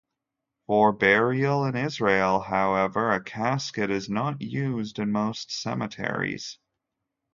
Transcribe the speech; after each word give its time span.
For 0.65 0.93
burial 0.93 1.63
in 1.63 1.75
Israel, 1.75 2.39
however, 2.39 3.11
a 3.11 3.23
casket 3.23 3.91
is 3.91 4.09
not 4.09 4.41
used 4.41 4.97
in 4.97 5.11
most 5.11 5.51
cemeteries. 5.51 6.57